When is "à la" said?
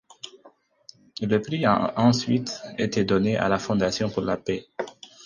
3.37-3.59